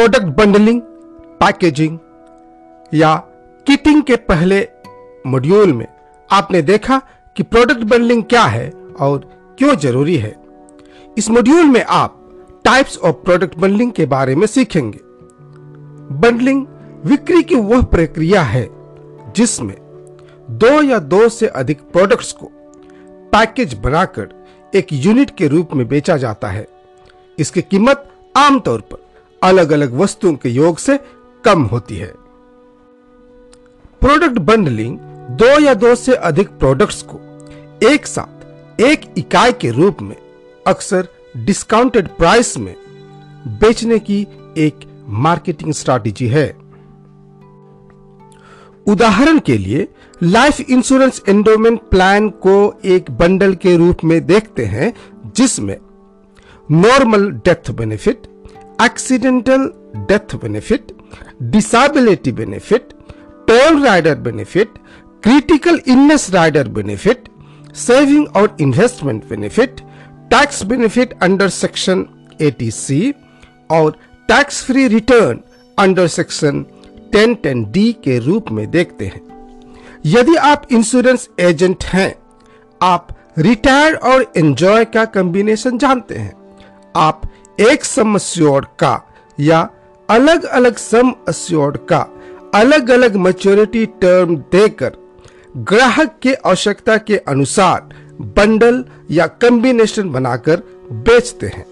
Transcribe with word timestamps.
Product 0.00 0.26
bundling 0.26 0.80
packaging 1.40 1.98
या 2.92 3.14
kitting 3.66 4.02
के 4.02 4.16
पहले 4.16 4.60
मॉड्यूल 5.26 5.72
में 5.72 5.86
आपने 6.30 6.62
देखा 6.62 6.98
कि 7.36 7.42
प्रोडक्ट 7.42 7.82
बंडलिंग 7.82 8.22
क्या 8.24 8.44
है 8.44 8.70
और 9.00 9.18
क्यों 9.58 9.74
ज़रूरी 9.76 10.16
है। 10.16 10.34
इस 11.18 11.28
मॉड्यूल 11.30 11.64
में 11.64 11.82
आप 11.84 12.16
टाइप्स 12.64 12.96
ऑफ़ 12.98 13.16
प्रोडक्ट 13.16 13.58
बंडलिंग 13.58 13.92
के 13.92 14.06
बारे 14.06 14.34
में 14.34 14.46
सीखेंगे। 14.46 14.98
बंडलिंग 16.14 16.64
बिक्री 17.06 17.42
की 17.42 17.54
वह 17.54 17.82
प्रक्रिया 17.82 18.42
है 18.42 18.66
जिसमें 19.36 19.76
दो 20.50 20.72
या 20.82 20.98
दो 20.98 21.28
से 21.28 21.46
अधिक 21.46 21.82
प्रोडक्ट्स 21.82 22.32
को 22.32 22.50
पैकेज 23.32 23.74
बनाकर 23.74 24.28
एक 24.72 24.92
यूनिट 24.92 25.36
के 25.36 25.48
रूप 25.48 25.74
में 25.74 25.86
बेचा 25.88 26.16
जाता 26.16 26.48
है। 26.48 26.66
इसकी 27.38 27.62
कीमत 27.62 28.08
आमतौर 28.36 28.80
पर 28.80 29.08
अलग 29.42 29.70
अलग 29.72 29.94
वस्तुओं 29.94 30.34
के 30.34 30.48
योग 30.48 30.78
से 30.78 30.98
कम 31.44 31.62
होती 31.62 31.96
है। 31.96 32.12
प्रोडक्ट 34.00 34.38
बंडलिंग 34.38 34.98
दो 35.38 35.58
या 35.60 35.74
दो 35.74 35.94
से 35.94 36.14
अधिक 36.14 36.48
प्रोडक्ट्स 36.48 37.02
को 37.02 37.20
एक 37.88 38.06
साथ, 38.06 38.80
एक 38.80 39.00
इकाई 39.18 39.52
के 39.52 39.70
रूप 39.70 40.02
में, 40.02 40.16
अक्सर 40.66 41.08
डिस्काउंटेड 41.36 42.08
प्राइस 42.08 42.56
में 42.58 42.74
बेचने 43.60 43.98
की 43.98 44.20
एक 44.58 44.80
मार्केटिंग 45.08 45.72
स्ट्रैटेजी 45.72 46.28
है। 46.28 46.48
उदाहरण 48.86 49.38
के 49.38 49.58
लिए 49.58 49.88
लाइफ 50.22 50.60
इंश्योरेंस 50.60 51.22
एंडोमेंट 51.28 51.80
प्लान 51.80 52.28
को 52.28 52.80
एक 52.84 53.10
बंडल 53.10 53.54
के 53.54 53.76
रूप 53.76 54.04
में 54.04 54.26
देखते 54.26 54.64
हैं, 54.64 54.92
जिसमें 55.36 55.76
normal 56.70 57.30
death 57.46 57.70
benefit 57.70 58.26
accidental 58.84 59.70
death 60.08 60.34
benefit 60.36 60.92
disability 61.42 62.32
benefit 62.32 62.92
toll 63.48 63.82
rider 63.86 64.14
benefit 64.18 64.78
critical 65.22 65.80
illness 65.88 66.30
rider 66.30 66.68
benefit 66.68 67.28
saving 67.76 68.36
और 68.36 68.56
investment 68.60 69.28
benefit 69.28 69.80
tax 70.30 70.62
benefit 70.64 71.12
under 71.22 71.48
section 71.48 72.06
80C 72.42 73.12
और 73.70 73.90
tax 74.28 74.62
free 74.64 74.86
return 74.88 75.40
under 75.78 76.06
section 76.06 76.64
1010 77.14 77.64
D 77.72 77.92
के 78.04 78.18
रूप 78.18 78.50
में 78.50 78.70
देखते 78.70 79.06
हैं। 79.06 79.20
यदि 80.06 80.36
आप 80.36 80.66
इंश्योरेंस 80.72 81.28
एजेंट 81.40 81.84
हैं, 81.84 82.14
आप 82.82 83.08
रिटायर 83.38 83.94
और 83.94 84.32
एंजॉय 84.36 84.84
का 84.84 85.04
कॉम्बिनेशन 85.04 85.78
जानते 85.78 86.14
हैं। 86.14 86.32
आप 86.96 87.22
एक 87.60 87.84
सम 87.84 88.14
अस्योर्ड 88.14 88.66
का 88.80 88.92
या 89.38 89.58
अलग 90.08 90.44
अलग 90.44 90.76
सम 90.76 91.12
अस्योर्ड 91.28 91.76
का 91.88 91.98
अलग 92.54 92.90
अलग 92.90 93.16
मैच्योरिटी 93.16 93.84
टर्म 94.02 94.36
देकर 94.52 94.96
ग्राहक 95.56 96.18
के 96.22 96.32
आवश्यकता 96.34 96.96
के 96.98 97.16
अनुसार 97.28 97.94
बंडल 98.36 98.84
या 99.10 99.26
कॉम्बिनेशन 99.42 100.10
बनाकर 100.10 100.62
बेचते 100.92 101.46
हैं। 101.46 101.66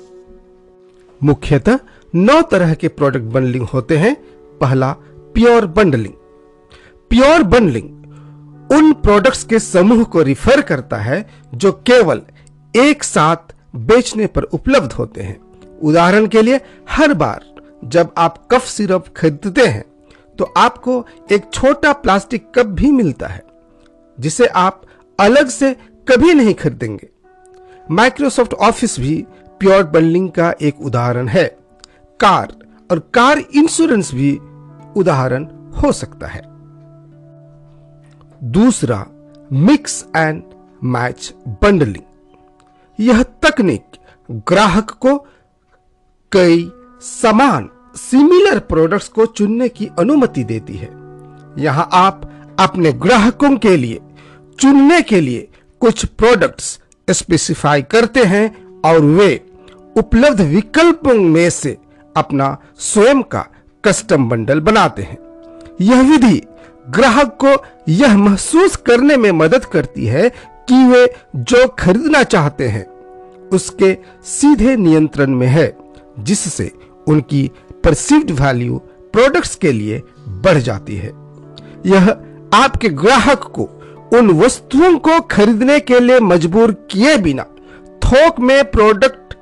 मुख्यतः 1.20 1.78
नौ 2.14 2.40
तरह 2.42 2.74
के 2.74 2.88
प्रोडक्ट 2.88 3.32
बंडलिंग 3.32 3.66
होते 3.66 3.96
हैं। 3.96 4.14
पहला 4.60 4.92
प्योर 5.34 5.66
बंडलिंग 5.66 6.14
प्योर 7.10 7.42
बंडलिंग 7.42 8.72
उन 8.72 8.92
प्रोडक्ट्स 8.92 9.44
के 9.44 9.58
समूह 9.58 10.04
को 10.04 10.22
रिफर 10.22 10.60
करता 10.60 10.96
है 10.96 11.26
जो 11.54 11.72
केवल 11.86 12.22
एक 12.74 13.04
साथ 13.04 13.54
बेचने 13.76 14.26
पर 14.26 14.42
उपलब्ध 14.42 14.92
होते 14.92 15.22
हैं। 15.22 15.47
उदाहरण 15.82 16.26
के 16.26 16.42
लिए, 16.42 16.60
हर 16.90 17.14
बार 17.14 17.44
जब 17.84 18.12
आप 18.18 18.46
कफ 18.50 18.66
सिरप 18.66 19.04
खरीदते 19.16 19.66
हैं 19.66 19.84
तो 20.38 20.44
आपको 20.56 21.04
एक 21.32 21.50
छोटा 21.52 21.92
प्लास्टिक 21.94 22.50
कप 22.54 22.66
भी 22.72 22.90
मिलता 22.92 23.26
है, 23.26 23.42
जिसे 24.18 24.46
आप 24.46 24.82
अलग 25.18 25.48
से 25.48 25.72
कभी 26.08 26.34
नहीं 26.34 26.54
खरीदेंगे। 26.54 27.08
माइक्रोसॉफ्ट 27.90 28.54
ऑफ़िस 28.54 28.98
भी 29.00 29.14
प्योर 29.60 29.84
बंडलिंग 29.84 30.28
का 30.30 30.52
एक 30.62 30.80
उदाहरण 30.80 31.28
है। 31.28 31.46
कार 32.20 32.52
और 32.90 32.98
कार 33.14 33.38
इंश्योरेंस 33.38 34.12
भी 34.14 34.36
उदाहरण 34.96 35.46
हो 35.74 35.92
सकता 35.92 36.26
है। 36.26 36.42
दूसरा, 38.42 39.04
मिक्स 39.52 40.04
एंड 40.16 40.42
मैच 40.82 41.32
बंडलिंग। 41.62 42.04
यह 42.98 43.22
तकनीक 43.42 43.96
ग्राहक 44.48 44.90
को 45.00 45.16
कई 46.32 46.70
समान 47.02 47.68
सिमिलर 47.96 48.58
प्रोडक्ट्स 48.58 49.08
को 49.08 49.26
चुनने 49.26 49.68
की 49.68 49.88
अनुमति 49.98 50.44
देती 50.44 50.76
है। 50.76 50.88
यहाँ 51.58 51.88
आप 51.92 52.30
अपने 52.60 52.92
ग्राहकों 52.92 53.56
के 53.56 53.76
लिए, 53.76 54.00
चुनने 54.58 55.00
के 55.02 55.20
लिए 55.20 55.48
कुछ 55.80 56.04
प्रोडक्ट्स 56.04 56.80
स्पेसिफाई 57.10 57.82
करते 57.82 58.24
हैं 58.24 58.80
और 58.80 59.00
वे 59.00 59.40
उपलब्ध 59.96 60.40
विकल्पों 60.40 61.14
में 61.14 61.50
से 61.50 61.76
अपना 62.16 62.56
स्वयं 62.78 63.22
का 63.22 63.46
कस्टम 63.84 64.28
बंडल 64.28 64.60
बनाते 64.60 65.02
हैं। 65.02 65.18
यह 65.80 66.02
विधि 66.02 66.42
ग्राहक 66.90 67.38
को 67.44 67.64
यह 67.88 68.16
महसूस 68.16 68.76
करने 68.76 69.16
में 69.16 69.30
मदद 69.32 69.64
करती 69.64 70.06
है 70.06 70.28
कि 70.68 70.84
वे 70.88 71.14
जो 71.36 71.66
खरीदना 71.68 72.22
चाहते 72.22 72.68
हैं, 72.68 72.86
उसके 73.48 73.96
सीधे 74.24 74.76
नियंत्रण 74.76 75.30
में 75.30 75.46
है। 75.46 75.77
जिससे 76.18 76.70
उनकी 77.08 77.50
परसिव्ड 77.84 78.30
वैल्यू 78.30 78.78
प्रोडक्ट्स 79.12 79.54
के 79.54 79.72
लिए 79.72 80.02
बढ़ 80.28 80.58
जाती 80.58 80.96
है। 80.96 81.12
यह 81.86 82.08
आपके 82.54 82.88
ग्राहक 82.88 83.42
को 83.54 83.68
उन 84.18 84.30
वस्तुओं 84.30 84.98
को 84.98 85.20
खरीदने 85.20 85.80
के 85.80 86.00
लिए 86.00 86.20
मजबूर 86.20 86.72
किए 86.90 87.16
बिना 87.16 87.42
थोक 88.04 88.40
में 88.40 88.70
प्रोडक्ट 88.70 89.34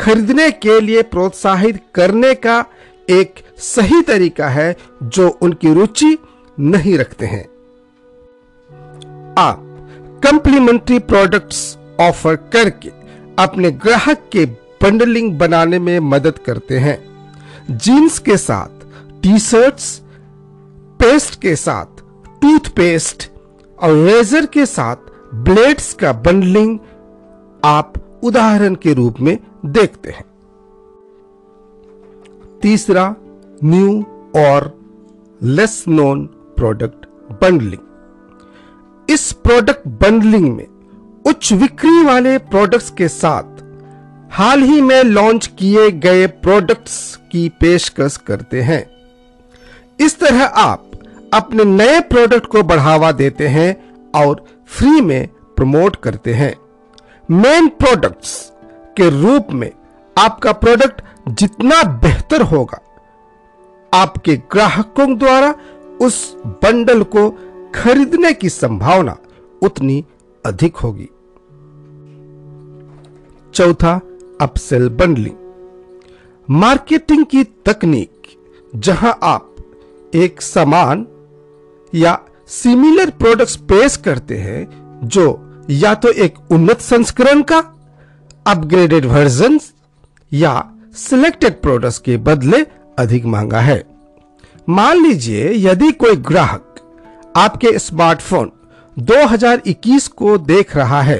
खरीदने 0.00 0.50
के 0.50 0.80
लिए 0.80 1.02
प्रोत्साहित 1.02 1.80
करने 1.94 2.34
का 2.34 2.64
एक 3.10 3.34
सही 3.58 4.00
तरीका 4.02 4.48
है 4.48 4.76
जो 5.02 5.28
उनकी 5.42 5.74
रुचि 5.74 6.16
नहीं 6.60 6.96
रखते 6.98 7.26
हैं। 7.26 7.44
आप 9.38 9.62
कंप्लीमेंट्री 10.24 10.98
प्रोडक्ट्स 10.98 11.78
ऑफ़र 12.00 12.36
करके 12.52 12.88
अपने 13.38 13.70
ग्राहक 13.70 14.28
के 14.32 14.44
बंडलिंग 14.82 15.38
बनाने 15.38 15.78
में 15.78 15.98
मदद 16.00 16.38
करते 16.38 16.78
हैं। 16.78 16.98
जीन्स 17.70 18.18
के 18.18 18.36
साथ 18.36 18.84
टी 19.22 19.38
शर्ट्स 19.38 19.98
पेस्ट 20.98 21.40
के 21.40 21.56
साथ, 21.56 22.02
टूथपेस्ट 22.40 23.30
और 23.78 23.94
रेजर 23.94 24.46
के 24.46 24.66
साथ 24.66 24.96
ब्लेड्स 25.34 25.92
का 25.94 26.12
बंडलिंग 26.12 26.78
आप 27.64 27.92
उदाहरण 28.22 28.74
के 28.74 28.94
रूप 28.94 29.20
में 29.20 29.38
देखते 29.66 30.10
हैं। 30.10 30.24
तीसरा, 32.62 33.14
न्यू 33.64 34.04
और 34.36 34.72
लेस 35.42 35.84
नोन 35.88 36.24
प्रोडक्ट 36.56 37.06
बंडलिंग। 37.42 39.10
इस 39.10 39.32
प्रोडक्ट 39.32 39.88
बंडलिंग 39.88 40.56
में 40.56 40.66
उच्च 41.26 41.52
बिक्री 41.52 42.04
वाले 42.04 42.38
प्रोडक्ट्स 42.38 42.90
के 42.90 43.08
साथ 43.08 43.55
हाल 44.36 44.62
ही 44.62 44.80
में 44.80 45.02
लॉन्च 45.04 45.46
किए 45.58 45.90
गए 45.90 46.26
प्रोडक्ट्स 46.26 46.94
की 47.32 47.48
पेशकश 47.60 48.16
करते 48.16 48.60
हैं। 48.62 48.80
इस 50.00 50.18
तरह 50.20 50.42
आप 50.44 50.90
अपने 51.34 51.64
नए 51.64 52.00
प्रोडक्ट 52.00 52.46
को 52.46 52.62
बढ़ावा 52.62 53.12
देते 53.12 53.46
हैं 53.48 53.76
और 54.14 54.44
फ्री 54.68 55.00
में 55.00 55.28
प्रमोट 55.56 55.96
करते 55.96 56.34
हैं। 56.34 56.52
मेन 57.28 57.68
प्रोडक्ट्स 57.68 58.34
के 58.96 59.08
रूप 59.12 59.52
में 59.52 59.70
आपका 60.16 60.52
प्रोडक्ट 60.54 61.00
जितना 61.28 61.82
बेहतर 62.02 62.42
होगा, 62.42 62.80
आपके 63.92 64.36
ग्राहकों 64.52 65.16
द्वारा 65.18 65.54
उस 66.00 66.36
बंडल 66.62 67.02
को 67.06 67.30
खरीदने 67.74 68.32
की 68.32 68.48
संभावना 68.48 69.16
उतनी 69.62 70.04
अधिक 70.44 70.76
होगी। 70.76 71.08
चौथा 73.54 74.00
अपसेल 74.40 74.88
बंडलिंग 74.88 75.36
मार्केटिंग 76.48 77.24
की 77.24 77.42
तकनीक, 77.44 78.10
जहाँ 78.72 79.18
आप 79.22 80.12
एक 80.14 80.42
समान 80.42 81.06
या 81.92 82.18
सिमिलर 82.48 83.10
प्रोडक्ट्स 83.10 83.56
पेश 83.56 83.96
करते 83.96 84.36
हैं, 84.36 84.68
जो 85.04 85.42
या 85.70 85.94
तो 85.94 86.08
एक 86.08 86.34
उन्नत 86.50 86.80
संस्करण 86.80 87.42
का 87.42 87.58
अपग्रेडेड 88.46 89.04
वर्जन 89.04 89.58
या 90.32 90.70
सिलेक्टेड 90.96 91.60
प्रोडक्ट्स 91.60 91.98
के 91.98 92.16
बदले 92.16 92.66
अधिक 92.98 93.24
महँगा 93.24 93.60
है। 93.60 93.82
मान 94.68 95.02
लीजिए, 95.02 95.52
यदि 95.52 95.92
कोई 95.92 96.16
ग्राहक 96.16 96.62
आपके 97.36 97.78
स्मार्टफ़ोन 97.78 98.52
2021 98.96 100.08
को 100.08 100.38
देख 100.38 100.76
रहा 100.76 101.02
है 101.02 101.18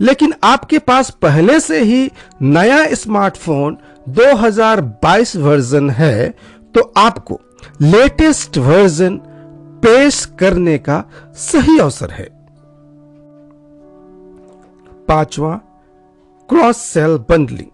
लेकिन 0.00 0.34
आपके 0.44 0.78
पास 0.78 1.10
पहले 1.10 1.60
से 1.60 1.80
ही 1.82 2.10
नया 2.42 2.94
स्मार्टफ़ोन 2.94 3.78
2022 4.08 5.36
वर्जन 5.36 5.90
है 5.90 6.28
तो 6.74 6.92
आपको 6.96 7.40
लेटेस्ट 7.82 8.58
वर्जन 8.58 9.16
पेश 9.82 10.24
करने 10.24 10.78
का 10.78 11.02
सही 11.34 11.78
अवसर 11.78 12.10
है। 12.10 12.28
पांचवा, 15.08 15.54
क्रॉस 16.48 16.76
सेल 16.76 17.16
बंडलिंग। 17.30 17.70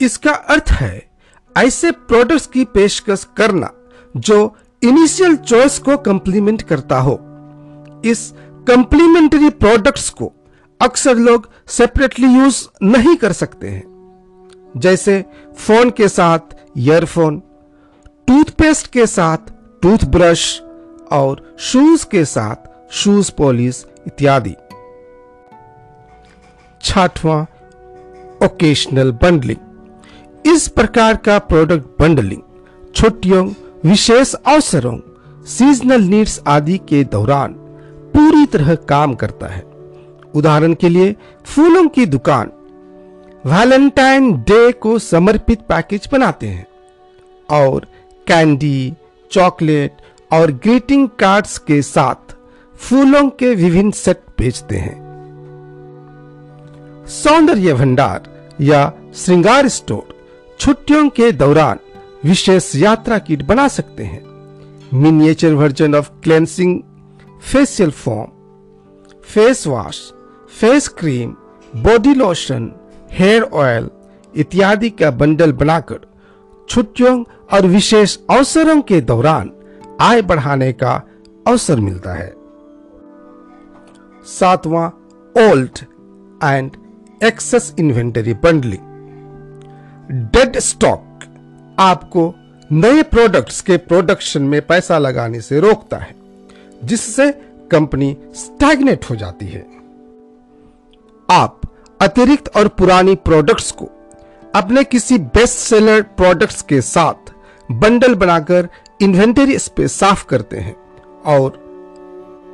इसका 0.00 0.32
अर्थ 0.32 0.70
है 0.70 1.10
ऐसे 1.56 1.90
प्रोडक्ट्स 1.90 2.46
की 2.46 2.64
पेशकश 2.64 3.26
करना 3.36 3.70
जो 4.16 4.56
इनिशियल 4.82 5.36
चॉइस 5.36 5.78
को 5.78 5.96
कंप्लीमेंट 5.96 6.62
करता 6.62 6.98
हो। 6.98 7.14
इस 8.04 8.32
कंप्लीमेंट्री 8.68 9.50
प्रोडक्ट्स 9.50 10.10
को 10.10 10.32
अक्सर 10.80 11.16
लोग 11.16 11.48
सेपरेटली 11.68 12.26
यूज़ 12.26 12.66
नहीं 12.82 13.16
कर 13.16 13.32
सकते 13.32 13.68
हैं। 13.68 14.72
जैसे 14.76 15.24
फ़ोन 15.56 15.90
के 15.90 16.08
साथ 16.08 16.38
ईयरफोन 16.78 17.42
टूथपेस्ट 18.28 18.86
के 18.86 19.06
साथ 19.06 19.52
टूथब्रश 19.82 20.60
और 21.12 21.56
शूज़ 21.58 22.06
के 22.06 22.24
साथ 22.24 22.92
शूज़ 22.92 23.32
पॉलिश 23.32 23.84
इत्यादि। 24.06 24.54
छठवां 26.82 27.42
ओकेशनल 28.46 29.12
बंडलिंग 29.12 30.52
इस 30.52 30.68
प्रकार 30.68 31.16
का 31.16 31.38
प्रोडक्ट 31.38 31.86
बंडलिंग 32.00 32.42
छुट्टियों, 32.94 33.46
विशेष 33.84 34.34
अवसरों 34.34 34.98
सीजनल 35.44 36.00
नीड्स 36.00 36.40
आदि 36.46 36.78
के 36.78 37.04
दौरान 37.04 37.52
पूरी 38.14 38.46
तरह 38.46 38.74
काम 38.74 39.14
करता 39.14 39.46
है। 39.46 39.65
उदाहरण 40.36 40.74
के 40.74 40.88
लिए, 40.88 41.16
फूलों 41.44 41.88
की 41.88 42.06
दुकान। 42.06 42.50
वैलेंटाइन 43.46 44.32
डे 44.32 44.72
को 44.72 44.98
समर्पित 44.98 45.60
पैकेज 45.60 46.08
बनाते 46.12 46.46
हैं। 46.46 46.66
और 47.50 47.86
कैंडी 48.26 48.94
चॉकलेट 49.30 49.96
और 50.32 50.50
ग्रीटिंग 50.52 51.08
कार्ड्स 51.08 51.58
के 51.58 51.82
साथ 51.82 52.36
फूलों 52.76 53.28
के 53.28 53.54
विभिन्न 53.54 53.90
सेट 53.90 54.20
भेजते 54.38 54.76
हैं। 54.76 55.06
सौंदर्य 57.06 57.74
भंडार 57.74 58.50
या 58.60 58.92
श्रृंगार 59.14 59.68
स्टोर 59.68 60.16
छुट्टियों 60.60 61.08
के 61.08 61.32
दौरान 61.32 61.78
विशेष 62.24 62.76
यात्रा 62.76 63.18
किट 63.18 63.42
बना 63.42 63.68
सकते 63.68 64.04
हैं। 64.04 64.24
Miniature 64.94 65.54
version 65.54 65.94
of 65.94 66.10
cleansing 66.22 66.80
facial 67.52 67.90
foam 67.90 68.28
face 69.22 69.66
wash 69.66 70.12
face 70.60 70.88
cream, 70.88 71.30
body 71.76 72.14
lotion, 72.14 72.72
hair 73.10 73.42
oil 73.42 73.88
इत्यादि 74.36 74.90
का 74.90 75.10
बंडल 75.10 75.52
बनाकर 75.52 75.98
छुट्टियों 76.68 77.24
और 77.52 77.66
विशेष 77.66 78.16
अवसरों 78.30 78.80
के 78.82 79.00
दौरान 79.00 79.50
आय 80.00 80.22
बढ़ाने 80.22 80.72
का 80.72 80.94
अवसर 81.46 81.80
मिलता 81.80 82.14
है। 82.14 82.32
सातवां, 84.26 84.88
old 85.48 85.78
and 86.44 86.70
excess 87.24 87.74
inventory 87.78 88.34
bundling. 88.34 88.82
Dead 90.32 90.58
stock 90.58 91.04
आपको 91.78 92.34
नए 92.72 93.02
प्रोडक्ट्स 93.02 93.60
के 93.60 93.76
प्रोडक्शन 93.76 94.42
में 94.42 94.60
पैसा 94.66 94.98
लगाने 94.98 95.40
से 95.40 95.60
रोकता 95.60 95.96
है, 95.96 96.14
जिससे 96.84 97.30
कंपनी 97.70 98.16
स्टैग्नेट 98.34 99.10
हो 99.10 99.16
जाती 99.16 99.46
है। 99.46 99.75
आप 101.30 101.60
अतिरिक्त 102.00 102.56
और 102.56 102.68
पुरानी 102.68 103.14
प्रोडक्ट्स 103.14 103.70
को 103.72 103.84
अपने 104.54 104.84
किसी 104.84 105.18
बेस्ट 105.18 105.58
सेलर 105.58 106.02
प्रोडक्ट्स 106.02 106.62
के 106.62 106.80
साथ 106.80 107.32
बंडल 107.72 108.14
बनाकर 108.14 108.68
इन्वेंटरी 109.02 109.58
स्पेस 109.58 109.92
साफ़ 109.92 110.24
करते 110.26 110.56
हैं 110.56 110.76
और 111.26 111.50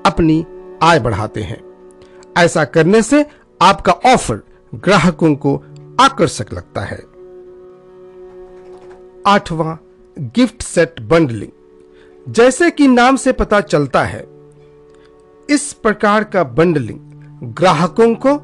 अपनी 0.07 0.45
आय 0.83 1.01
बढ़ाते 1.01 1.43
हैं। 1.43 1.61
ऐसा 2.39 2.65
करने 2.65 3.03
से 3.03 3.25
आपका 3.61 3.93
ऑफ़र 3.93 4.43
ग्राहकों 4.75 5.35
को 5.35 5.55
आकर्षक 6.01 6.53
लगता 6.53 6.81
है। 6.81 6.99
आठवां 9.27 9.77
गिफ्ट 10.37 10.63
सेट 10.63 11.01
बंडलिंग 11.01 12.33
जैसे 12.33 12.71
कि 12.71 12.89
नाम 12.89 13.17
से 13.17 13.33
पता 13.33 13.61
चलता 13.61 14.03
है, 14.05 14.27
इस 15.49 15.73
प्रकार 15.73 16.25
का 16.25 16.45
बंडलिंग 16.45 16.99
ग्राहकों 17.55 18.15
को 18.17 18.35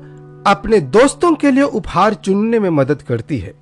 अपने 0.48 0.80
दोस्तों 0.80 1.34
के 1.34 1.50
लिए 1.50 1.62
उपहार 1.62 2.14
चुनने 2.14 2.58
में 2.58 2.70
मदद 2.70 3.02
करती 3.02 3.38
है। 3.38 3.54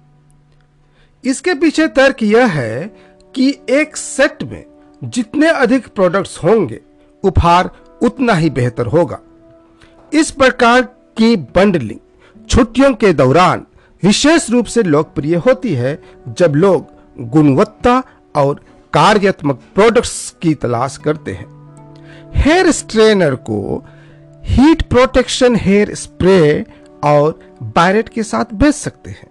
इसके 1.24 1.54
पीछे 1.54 1.86
तर्क 1.88 2.22
यह 2.22 2.46
है 2.46 2.86
कि 3.34 3.48
एक 3.70 3.96
सेट 3.96 4.42
में 4.42 4.64
जितने 5.04 5.48
अधिक 5.48 5.86
प्रोडक्ट्स 5.86 6.38
होंगे, 6.44 6.80
उपहार 7.24 7.70
उतना 8.02 8.32
ही 8.32 8.50
बेहतर 8.50 8.86
होगा। 8.86 9.18
इस 10.12 10.30
प्रकार 10.30 10.82
की 11.18 11.36
बंडलिंग 11.36 12.46
छुट्टियों 12.48 12.92
के 12.94 13.12
दौरान 13.12 13.66
विशेष 14.02 14.50
रूप 14.50 14.66
से 14.66 14.82
लोकप्रिय 14.82 15.36
होती 15.36 15.74
है 15.74 16.02
जब 16.28 16.54
लोग 16.54 16.86
गुणवत्ता 17.30 18.02
और 18.34 18.60
कार्यात्मक 18.92 19.60
प्रोडक्ट्स 19.74 20.34
की 20.42 20.54
तलाश 20.54 20.96
करते 20.96 21.32
हैं। 21.32 21.46
हेयर 22.36 22.70
स्ट्रेनर 22.70 23.34
को 23.34 23.84
हीट 24.46 24.82
प्रोटेक्शन 24.82 25.56
हेयर 25.56 25.94
स्प्रे 25.94 26.64
और 27.04 27.38
बायरेट 27.62 28.08
के 28.08 28.22
साथ 28.22 28.54
बेच 28.54 28.74
सकते 28.74 29.10
हैं। 29.10 29.28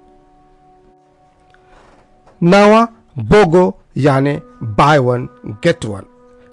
नवा 2.41 2.87
बोगो 3.17 3.81
यानी 3.97 4.39
बाय 4.63 4.97
वन, 4.97 5.27
गेट 5.45 5.85
वन। 5.85 6.03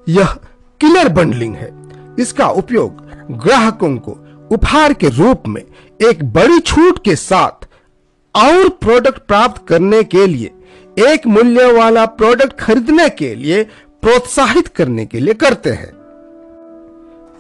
यह 0.09 0.33
किलर 0.81 1.09
बंडलिंग 1.09 1.55
है। 1.55 1.71
इसका 2.19 2.49
उपयोग 2.49 3.03
ग्राहकों 3.31 3.97
को 3.97 4.13
उपहार 4.51 4.93
के 4.93 5.09
रूप 5.09 5.43
में 5.49 5.63
एक 6.01 6.25
बड़ी 6.25 6.59
छूट 6.61 7.05
के 7.05 7.17
साथ 7.17 7.69
और 8.35 8.69
प्रोडक्ट 8.69 9.19
प्राप्त 9.19 9.67
करने 9.69 10.03
के 10.05 10.27
लिए, 10.27 10.51
एक 11.11 11.27
मूल्य 11.27 11.73
वाला 11.73 12.07
प्रोडक्ट 12.07 12.59
खरीदने 12.61 13.09
के 13.09 13.35
लिए 13.35 13.63
प्रोत्साहित 14.03 14.69
करने 14.69 15.07
के 15.07 15.21
लिए 15.21 15.35
करते 15.35 15.71
हैं। 15.71 15.93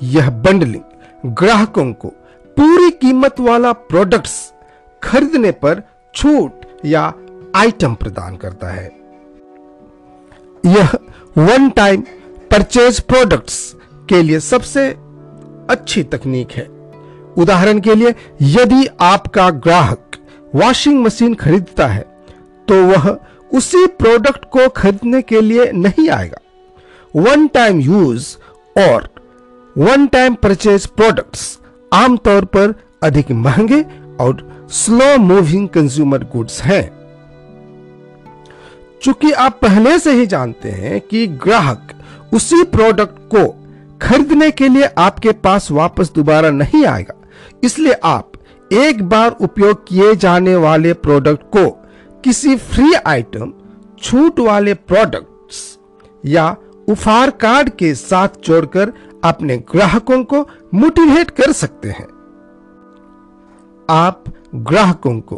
यह 0.03 0.31
बंडलिंग 0.31 0.83
ग्राहकों 1.25 1.93
को 1.93 2.09
पूरी 2.57 2.91
कीमत 2.91 3.41
वाला 3.41 3.73
प्रोडक्ट्स 3.73 4.33
खरीदने 5.03 5.51
पर 5.51 5.83
छूट 6.15 6.65
या 6.85 7.13
आइटम 7.57 7.95
प्रदान 7.95 8.37
करता 8.37 8.69
है। 8.69 8.85
यह 10.65 10.91
वन 11.39 11.69
टाइम 11.71 12.03
परचेज 12.51 13.01
प्रोडक्ट्स 13.01 13.75
के 14.09 14.23
लिए 14.23 14.41
सबसे 14.41 14.89
अच्छी 15.71 16.03
तकनीक 16.05 16.53
है। 16.53 16.67
उदाहरण 17.37 17.81
के 17.81 17.95
लिए, 17.95 18.15
यदि 18.43 18.87
आपका 19.01 19.49
ग्राहक 19.51 20.17
वॉशिंग 20.55 21.03
मशीन 21.05 21.35
खरीदता 21.35 21.87
है 21.87 22.03
तो 22.69 22.83
वह 22.87 23.17
उसी 23.51 23.87
प्रोडक्ट 23.87 24.45
को 24.45 24.69
खरीदने 24.69 25.23
के 25.23 25.41
लिए 25.41 25.71
नहीं 25.73 26.09
आएगा। 26.11 26.41
वन 27.15 27.47
टाइम 27.47 27.81
यूज़ 27.81 28.37
और 28.79 29.09
वन 29.79 30.07
टाइम 30.07 30.35
परचेज 30.35 30.87
प्रोडक्ट्स 30.87 31.59
आमतौर 31.93 32.45
पर 32.45 32.75
अधिक 33.03 33.31
महँगे 33.33 33.81
और 34.21 34.67
स्लो 34.71 35.17
मूविंग 35.19 35.69
कंज्यूमर 35.69 36.25
गुड्स 36.33 36.61
हैं। 36.63 36.83
चूँकि 39.03 39.31
आप 39.33 39.59
पहले 39.63 39.99
से 39.99 40.13
ही 40.13 40.27
जानते 40.27 40.71
हैं 40.71 41.01
कि 41.01 41.27
ग्राहक 41.45 41.93
उसी 42.35 42.63
प्रोडक्ट 42.65 43.19
को 43.35 43.47
खरीदने 44.03 44.51
के 44.51 44.69
लिए 44.69 44.89
आपके 44.99 45.33
पास 45.33 45.71
वापस 45.71 46.13
दोबारा 46.15 46.51
नहीं 46.51 46.85
आएगा, 46.87 47.15
इसलिए 47.65 47.93
आप 48.05 48.33
एक 48.73 49.03
बार 49.03 49.37
उपयोग 49.41 49.87
किए 49.89 50.15
जाने 50.17 50.57
वाले 50.57 50.93
प्रोडक्ट 50.93 51.43
को 51.57 51.69
किसी 52.25 52.57
फ्री 52.57 52.93
आइटम 53.07 53.53
छूट 54.03 54.41
वाले 54.41 54.75
प्रोडक्ट्स 54.75 55.79
या 56.27 56.49
उपहार 56.89 57.31
कार्ड 57.31 57.69
के 57.71 57.95
साथ 57.95 58.29
जोड़कर 58.45 58.93
अपने 59.25 59.57
ग्राहकों 59.57 60.25
को 60.25 60.41
मोटिवेट 60.75 61.31
कर 61.31 61.53
सकते 61.53 61.89
हैं। 61.89 62.07
आप 63.91 64.25
ग्राहकों 64.55 65.21
को 65.21 65.37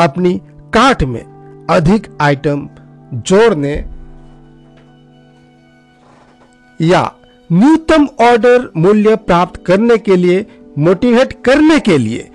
अपनी 0.00 0.40
कार्ट 0.74 1.02
में 1.02 1.22
अधिक 1.70 2.16
आइटम 2.20 2.68
जोड़ने 3.14 3.74
या 6.80 7.12
न्यूनतम 7.52 8.06
ऑर्डर 8.20 8.70
मूल्य 8.76 9.16
प्राप्त 9.16 9.64
करने 9.66 9.98
के 9.98 10.16
लिए 10.16 10.46
मोटिवेट 10.78 11.32
करने 11.44 11.78
के 11.80 11.98
लिए 11.98 12.30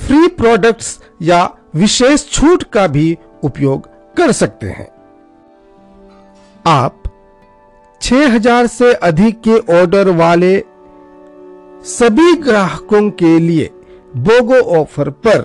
फ्री 0.00 0.28
प्रोडक्ट्स 0.28 0.98
या 1.22 1.56
विशेष 1.74 2.30
छूट 2.30 2.62
का 2.62 2.86
भी 2.86 3.16
उपयोग 3.42 3.88
कर 4.16 4.32
सकते 4.32 4.66
हैं। 4.66 4.88
आप 6.66 7.02
6000 8.00 8.66
से 8.66 8.92
अधिक 8.94 9.40
के 9.40 9.58
ऑर्डर 9.74 10.08
वाले 10.16 10.56
सभी 11.88 12.32
ग्राहकों 12.42 13.08
के 13.12 13.38
लिए 13.38 13.70
बोगो 14.18 14.60
ऑफ़र 14.78 15.10
पर 15.26 15.40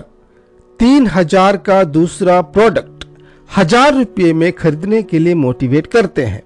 तीन 0.80 1.06
हज़ार 1.06 1.56
का 1.66 1.82
दूसरा 1.84 2.40
प्रोडक्ट 2.42 3.04
हज़ार 3.50 3.94
रुपये 3.94 4.32
में 4.32 4.52
खरीदने 4.52 5.02
के 5.02 5.18
लिए 5.18 5.34
मोटिवेट 5.34 5.86
करते 5.86 6.24
हैं। 6.24 6.42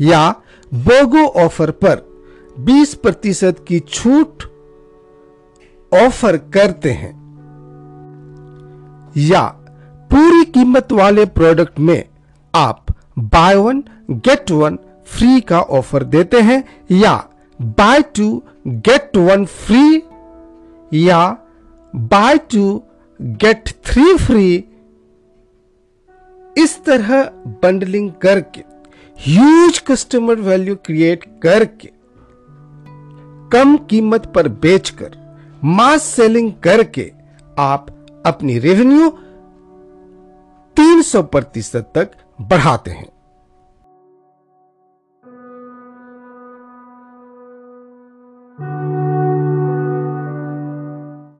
या 0.00 0.28
बोगो 0.72 1.26
ऑफ़र 1.44 1.70
पर 1.84 2.02
20 2.60 2.94
प्रतिशत 2.94 3.64
की 3.68 3.80
छूट 3.80 4.44
ऑफ़र 5.92 6.36
करते 6.54 6.90
हैं। 6.92 7.12
या 9.20 9.42
पूरी 10.10 10.44
कीमत 10.44 10.92
वाले 10.92 11.24
प्रोडक्ट 11.30 11.78
में 11.80 12.02
आप 12.54 12.94
buy 13.18 13.56
one 13.56 13.82
get 14.10 14.50
one 14.50 14.78
free 15.06 15.40
का 15.40 15.60
ऑफ़र 15.60 16.04
देते 16.04 16.40
हैं 16.40 16.62
या 16.92 17.14
buy 17.78 18.02
two 18.16 18.42
get 18.66 19.16
one 19.16 19.44
free 19.46 20.02
या 20.92 21.20
buy 21.94 22.38
two 22.52 22.82
get 23.20 23.68
three 23.84 24.16
free 24.16 24.64
इस 26.56 26.78
तरह 26.84 27.22
बंडलिंग 27.62 28.10
करके 28.22 28.64
ह्यूज 29.18 29.78
कस्टमर 29.78 30.40
वैल्यू 30.40 30.74
क्रिएट 30.76 31.24
करके, 31.42 31.88
कम 33.52 33.76
कीमत 33.90 34.26
पर 34.34 34.48
बेचकर 34.62 35.16
मास 35.64 36.02
सेलिंग 36.06 36.52
करके 36.62 37.10
आप 37.56 37.86
अपनी 38.26 38.58
रेवेन्यू 38.58 39.10
300 40.76 41.22
प्रतिशत 41.24 41.92
तक 41.94 42.10
बढ़ाते 42.40 42.90
हैं। 42.90 43.11